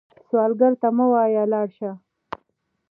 سوالګر 0.27 0.73
ته 0.81 0.87
مه 0.95 1.05
وايئ 1.11 1.45
“لاړ 1.51 1.67
شه” 1.77 1.91